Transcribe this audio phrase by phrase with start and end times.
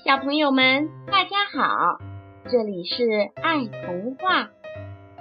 [0.00, 1.98] 小朋友们，大家好！
[2.50, 4.48] 这里是爱童话，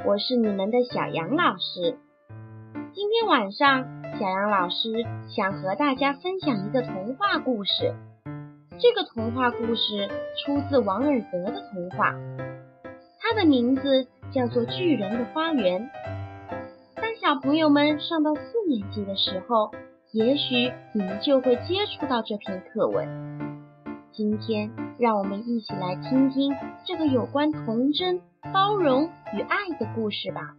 [0.05, 1.97] 我是你们的小杨老师。
[2.93, 3.85] 今天晚上，
[4.17, 7.93] 小杨老师想和大家分享一个童话故事。
[8.79, 10.09] 这个童话故事
[10.43, 12.15] 出自王尔德的童话，
[13.19, 15.81] 它的名字叫做《巨人的花园》。
[16.95, 19.71] 当小朋友们上到四年级的时候，
[20.13, 23.50] 也许你们就会接触到这篇课文。
[24.13, 26.53] 今天，让我们一起来听听
[26.85, 28.21] 这个有关童真、
[28.53, 30.53] 包容与爱的故事吧。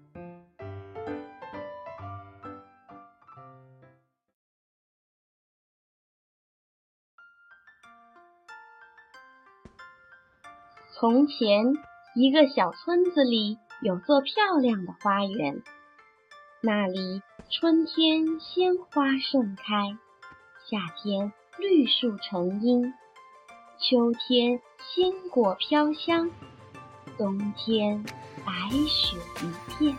[10.94, 11.74] 从前，
[12.14, 15.62] 一个小村子里有座漂亮的花园，
[16.62, 19.98] 那里春天鲜花盛开，
[20.70, 22.94] 夏天绿树成荫。
[23.82, 26.30] 秋天鲜果飘香，
[27.18, 28.00] 冬天
[28.44, 28.52] 白
[28.88, 29.96] 雪一片。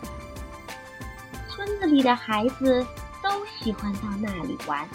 [1.50, 2.84] 村子里的孩子
[3.22, 4.88] 都喜欢到那里玩。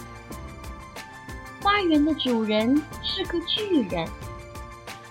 [1.62, 4.08] 花园的主人是个巨人，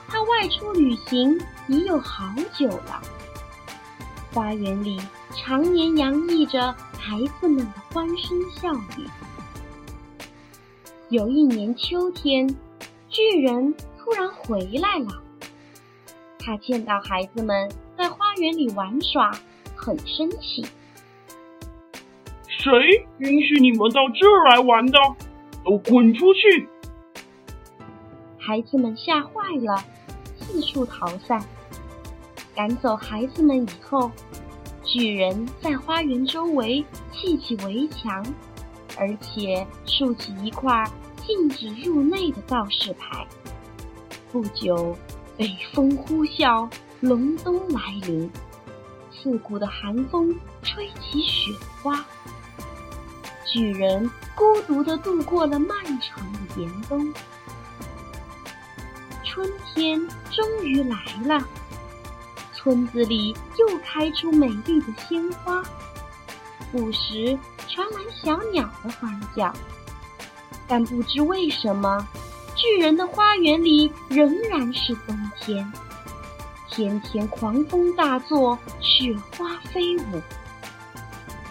[0.10, 3.02] 他外出旅行已有好久了。
[4.34, 5.00] 花园里
[5.34, 9.08] 常年洋溢着孩子们的欢声笑语。
[11.08, 12.46] 有一年秋天。
[13.10, 15.08] 巨人突然回来了，
[16.38, 19.32] 他见到孩子们在花园里玩耍，
[19.76, 20.64] 很生气。
[22.48, 25.00] 谁允许你们到这儿来玩的？
[25.66, 26.68] 都滚出去！
[28.38, 29.84] 孩子们吓坏了，
[30.38, 31.44] 四处逃散。
[32.56, 34.12] 赶走孩子们以后，
[34.84, 38.24] 巨人在花园周围砌起围墙，
[38.98, 40.86] 而且竖起一块。
[41.26, 43.26] 禁止入内的告示牌。
[44.32, 44.98] 不久，
[45.38, 46.70] 北风呼啸，
[47.02, 48.30] 隆冬来临，
[49.12, 51.52] 刺骨的寒风吹起雪
[51.82, 52.06] 花。
[53.46, 57.12] 巨人孤独地度过了漫长的严冬。
[59.24, 60.00] 春天
[60.30, 61.44] 终于来了，
[62.54, 65.64] 村子里又开出美丽的鲜花，
[66.72, 69.52] 不时传来小鸟的欢叫。
[70.70, 72.08] 但不知为什么，
[72.56, 75.70] 巨人的花园里仍然是冬天，
[76.70, 80.22] 天天狂风大作，雪花飞舞。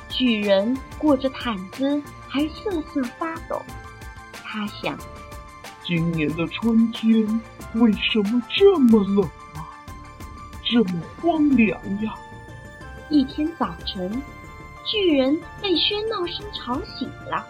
[0.08, 3.60] 巨人裹着毯子还瑟瑟发抖。
[4.32, 4.96] 他想：
[5.84, 7.40] 今年的春天
[7.74, 9.24] 为什么这么冷
[9.54, 9.66] 啊？
[10.64, 12.14] 这么荒凉呀！
[13.10, 14.22] 一天早晨，
[14.84, 17.44] 巨人被喧闹声吵醒了。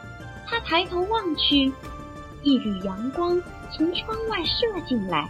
[0.50, 1.72] 他抬头望去，
[2.42, 5.28] 一缕阳光从窗外射进来。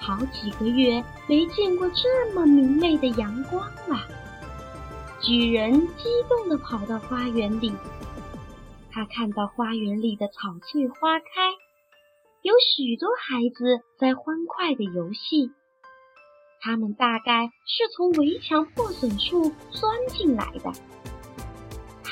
[0.00, 4.00] 好几个月没见过这么明媚的阳光了。
[5.20, 7.72] 举人激动地跑到花园里，
[8.90, 11.24] 他看到花园里的草翠花开，
[12.42, 15.52] 有许多孩子在欢快地游戏。
[16.60, 20.72] 他们大概是从围墙破损处钻进来的。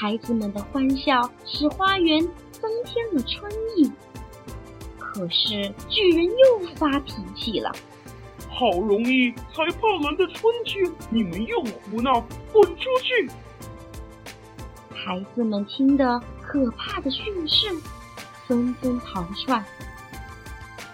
[0.03, 2.21] 孩子们的欢笑使花园
[2.51, 3.89] 增添了春意。
[4.99, 7.71] 可是巨人又发脾气了。
[8.51, 12.21] 好容易才盼来的春天，你们又胡闹，
[12.53, 13.31] 滚出去！
[14.93, 17.69] 孩子们听得可怕的训斥，
[18.49, 19.65] 纷纷逃窜。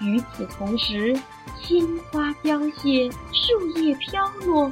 [0.02, 1.18] 与此同时，
[1.62, 1.82] 鲜
[2.12, 4.70] 花凋谢，树叶飘落，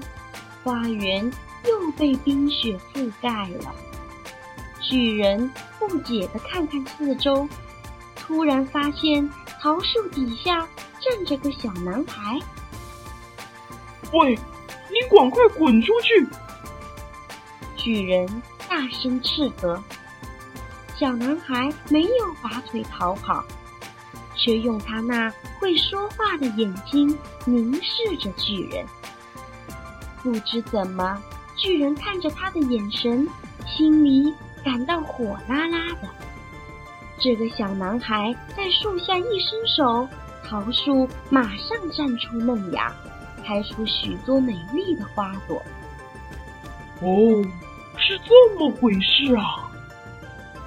[0.62, 1.24] 花园
[1.66, 3.74] 又被冰雪覆盖了。
[4.88, 7.48] 巨人不解地看看四周，
[8.14, 9.28] 突然发现
[9.60, 10.60] 桃树底下
[11.00, 12.38] 站着个小男孩。
[14.12, 14.38] 喂，
[14.88, 16.24] 你赶快滚出去！
[17.76, 18.28] 巨人
[18.68, 19.82] 大声斥责。
[20.94, 23.44] 小男孩没有拔腿逃跑，
[24.36, 25.28] 却用他那
[25.58, 28.86] 会说话的眼睛凝视着巨人。
[30.22, 31.20] 不知怎么，
[31.56, 33.28] 巨人看着他的眼神，
[33.66, 34.32] 心里……
[34.66, 36.08] 感到火辣辣的，
[37.20, 40.08] 这个小男孩在树下一伸手，
[40.42, 42.92] 桃树马上绽出嫩芽，
[43.44, 45.62] 开出许多美丽的花朵。
[47.00, 47.44] 哦，
[47.96, 49.70] 是这么回事啊！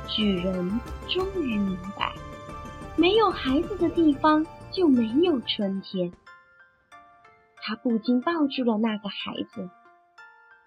[0.08, 0.80] 巨人
[1.10, 2.14] 终于明白，
[2.96, 6.10] 没有孩子的地方就没有春天。
[7.62, 9.70] 他不禁抱住了那个孩子。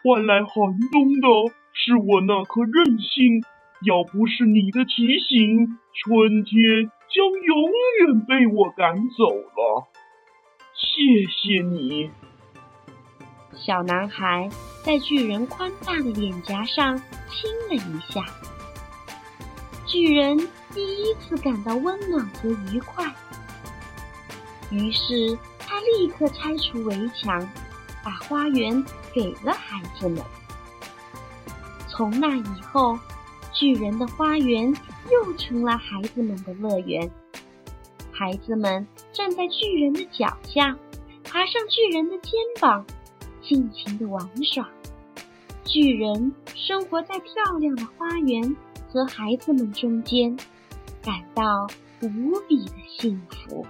[0.05, 0.55] 换来寒
[0.93, 1.55] 冬的。
[1.73, 3.43] 是我那颗任性，
[3.87, 7.71] 要不是你的提醒，春天将永
[8.01, 9.89] 远被我赶走了。
[10.75, 12.11] 谢谢你。
[13.55, 14.49] 小男孩
[14.85, 16.97] 在巨人宽大的脸颊上
[17.29, 18.25] 亲了一下。
[19.87, 20.39] 巨人
[20.73, 23.13] 第一次感到温暖和愉快，
[24.71, 27.47] 于是他立刻拆除围墙，
[28.03, 28.83] 把花园
[29.13, 30.23] 给了孩子们。
[32.03, 32.99] 从那以后，
[33.53, 34.75] 巨人的花园
[35.09, 37.09] 又成了孩子们的乐园。
[38.11, 40.77] 孩子们站在巨人的脚下，
[41.23, 42.85] 爬上巨人的肩膀，
[43.41, 44.69] 尽情的玩耍。
[45.65, 48.57] 巨人生活在漂亮的花园
[48.89, 50.37] 和孩子们中间，
[51.05, 51.69] 感到
[52.01, 53.65] 无比的幸福。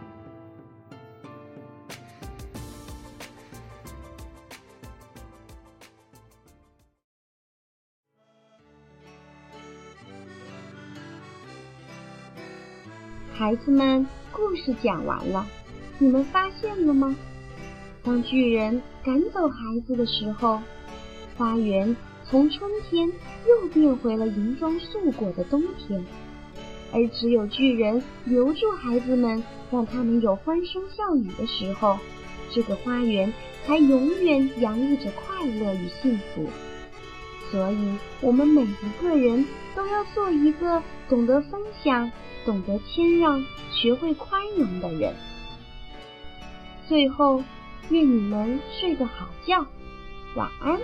[13.42, 15.44] 孩子们，故事讲完了，
[15.98, 17.16] 你们发现了吗？
[18.04, 20.60] 当巨人赶走孩子的时候，
[21.36, 23.10] 花园从春天
[23.48, 26.04] 又变回了银装素裹的冬天，
[26.92, 29.42] 而只有巨人留住孩子们，
[29.72, 31.98] 让他们有欢声笑语的时候，
[32.52, 33.32] 这个花园
[33.66, 36.46] 才永远洋溢着快乐与幸福。
[37.52, 39.46] 所以，我们每一个人
[39.76, 42.10] 都要做一个懂得分享。
[42.44, 45.14] 懂得谦让、学会宽容的人。
[46.88, 47.44] 最后，
[47.88, 49.64] 愿你们睡个好觉，
[50.34, 50.80] 晚安。